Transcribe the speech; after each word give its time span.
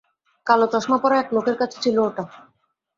কালো 0.47 0.65
চশমা 0.73 0.97
পরা 1.01 1.15
এক 1.19 1.29
লোকের 1.35 1.55
কাছে 1.61 1.77
ছিল 1.83 1.95
ওটা। 1.99 2.23